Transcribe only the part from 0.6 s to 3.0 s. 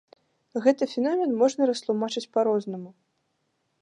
Гэты феномен можна растлумачыць па-рознаму.